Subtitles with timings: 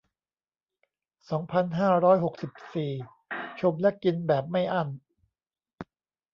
[1.29, 2.91] สองพันห้าร้อยหกสิบสี่
[3.59, 4.89] ชมและกินแบบไม่อั้น